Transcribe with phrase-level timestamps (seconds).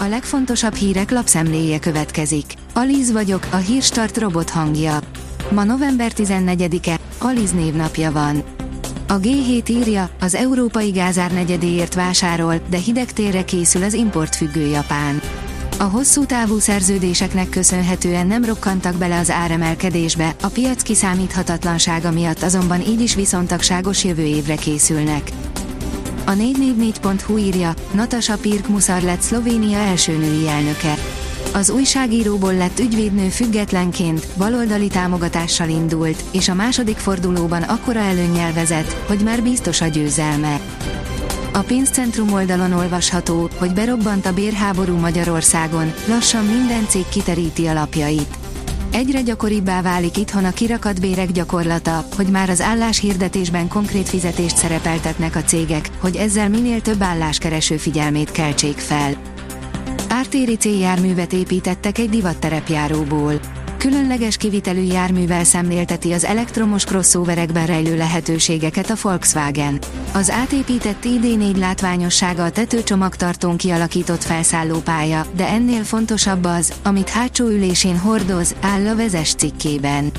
[0.00, 2.44] A legfontosabb hírek lapszemléje következik.
[2.74, 4.98] Alíz vagyok, a hírstart robot hangja.
[5.50, 8.42] Ma november 14-e, Aliz névnapja van.
[9.08, 15.20] A G7 írja, az európai gázár negyedéért vásárol, de hidegtérre készül az importfüggő Japán.
[15.78, 22.80] A hosszú távú szerződéseknek köszönhetően nem rokkantak bele az áremelkedésbe, a piac kiszámíthatatlansága miatt azonban
[22.80, 25.30] így is viszontagságos jövő évre készülnek.
[26.28, 30.94] A 444.hu írja, Natasha Pirk Muszar lett Szlovénia első női elnöke.
[31.54, 38.92] Az újságíróból lett ügyvédnő függetlenként, baloldali támogatással indult, és a második fordulóban akkora előnnyel vezet,
[39.06, 40.60] hogy már biztos a győzelme.
[41.52, 48.47] A pénzcentrum oldalon olvasható, hogy berobbant a bérháború Magyarországon, lassan minden cég kiteríti alapjait.
[48.92, 55.36] Egyre gyakoribbá válik itthon a kirakat bérek gyakorlata, hogy már az álláshirdetésben konkrét fizetést szerepeltetnek
[55.36, 59.12] a cégek, hogy ezzel minél több álláskereső figyelmét keltsék fel.
[60.08, 63.40] Ártéri céljárművet építettek egy divatterepjáróból.
[63.78, 69.78] Különleges kivitelű járművel szemlélteti az elektromos crossoverekben rejlő lehetőségeket a Volkswagen.
[70.12, 77.98] Az átépített ID4 látványossága a tetőcsomagtartón kialakított felszállópálya, de ennél fontosabb az, amit hátsó ülésén
[77.98, 80.10] hordoz, áll a vezes cikkében.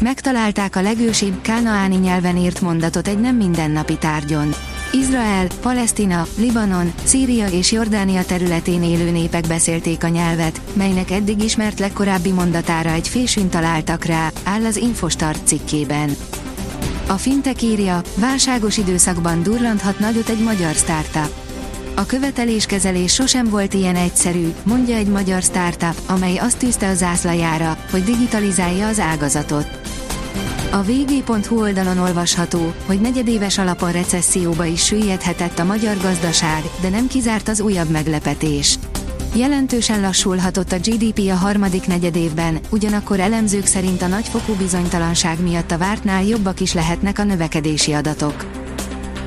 [0.00, 4.54] Megtalálták a legősibb kánaáni nyelven írt mondatot egy nem mindennapi tárgyon.
[4.92, 11.78] Izrael, Palesztina, Libanon, Szíria és Jordánia területén élő népek beszélték a nyelvet, melynek eddig ismert
[11.78, 16.16] legkorábbi mondatára egy fésűn találtak rá, áll az Infostart cikkében.
[17.06, 21.30] A fintek írja, válságos időszakban durranthat nagyot egy magyar startup.
[21.94, 27.78] A követeléskezelés sosem volt ilyen egyszerű, mondja egy magyar startup, amely azt tűzte a zászlajára,
[27.90, 29.66] hogy digitalizálja az ágazatot.
[30.72, 37.06] A vg.hu oldalon olvasható, hogy negyedéves alapon recesszióba is süllyedhetett a magyar gazdaság, de nem
[37.06, 38.78] kizárt az újabb meglepetés.
[39.36, 45.78] Jelentősen lassulhatott a GDP a harmadik negyedévben, ugyanakkor elemzők szerint a nagyfokú bizonytalanság miatt a
[45.78, 48.46] vártnál jobbak is lehetnek a növekedési adatok.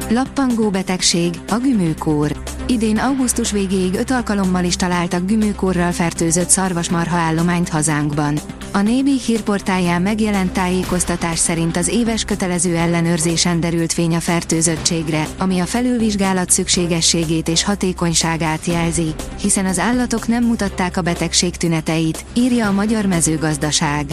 [0.09, 2.46] Lappangó betegség, a gümőkór.
[2.69, 8.39] Idén augusztus végéig öt alkalommal is találtak gümőkórral fertőzött szarvasmarha állományt hazánkban.
[8.71, 15.59] A Nébi hírportáján megjelent tájékoztatás szerint az éves kötelező ellenőrzésen derült fény a fertőzöttségre, ami
[15.59, 22.67] a felülvizsgálat szükségességét és hatékonyságát jelzi, hiszen az állatok nem mutatták a betegség tüneteit, írja
[22.67, 24.05] a Magyar Mezőgazdaság.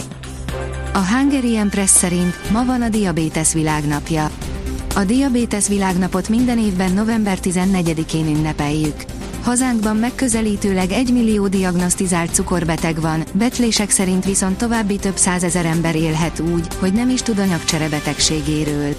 [0.93, 4.29] A Hungarian Press szerint ma van a diabétesz világnapja.
[4.95, 8.95] A diabétesz világnapot minden évben november 14-én ünnepeljük.
[9.43, 16.39] Hazánkban megközelítőleg 1 millió diagnosztizált cukorbeteg van, becslések szerint viszont további több százezer ember élhet
[16.39, 18.95] úgy, hogy nem is tud anyagcsere betegségéről.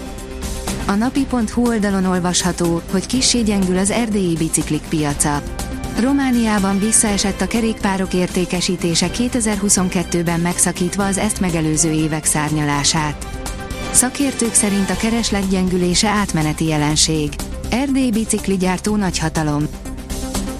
[0.86, 5.42] A napi.hu oldalon olvasható, hogy kissé gyengül az erdélyi biciklik piaca.
[6.00, 13.26] Romániában visszaesett a kerékpárok értékesítése 2022-ben megszakítva az ezt megelőző évek szárnyalását.
[13.92, 17.34] Szakértők szerint a kereslet gyengülése átmeneti jelenség.
[17.70, 19.66] Erdély bicikligyártó nagyhatalom.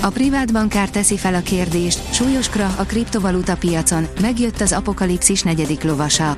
[0.02, 5.42] A privát bankár teszi fel a kérdést, súlyos krach a kriptovaluta piacon, megjött az apokalipszis
[5.42, 6.36] negyedik lovasa.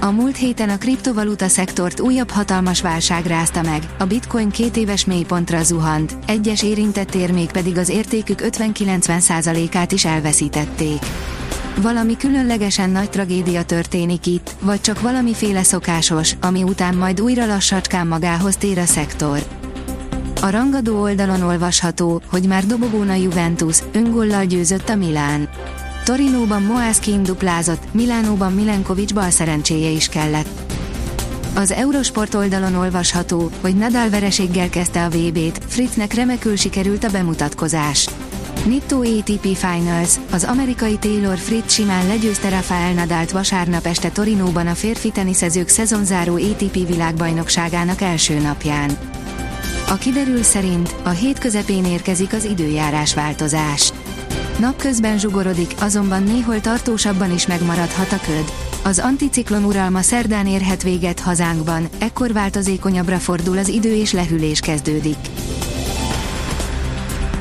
[0.00, 5.04] A múlt héten a kriptovaluta szektort újabb hatalmas válság rázta meg, a bitcoin két éves
[5.04, 10.98] mélypontra zuhant, egyes érintett érmék pedig az értékük 50-90%-át is elveszítették.
[11.76, 18.06] Valami különlegesen nagy tragédia történik itt, vagy csak valamiféle szokásos, ami után majd újra lassacskán
[18.06, 19.38] magához tér a szektor.
[20.40, 25.48] A rangadó oldalon olvasható, hogy már dobogón a Juventus, öngollal győzött a Milán.
[26.04, 30.74] Torinóban Moászkin duplázott, Milánóban Milenkovics bal szerencséje is kellett.
[31.54, 38.08] Az Eurosport oldalon olvasható, hogy Nadal vereséggel kezdte a VB-t, Fritznek remekül sikerült a bemutatkozás.
[38.64, 44.74] Nitto ATP Finals, az amerikai Taylor Fritz simán legyőzte Rafael Nadalt vasárnap este Torinóban a
[44.74, 48.98] férfi teniszezők szezonzáró ATP világbajnokságának első napján.
[49.88, 53.92] A kiderül szerint a hét közepén érkezik az időjárás változás.
[54.58, 58.52] Napközben zsugorodik, azonban néhol tartósabban is megmaradhat a köd.
[58.84, 65.18] Az anticiklon uralma szerdán érhet véget hazánkban, ekkor változékonyabbra fordul az idő és lehűlés kezdődik.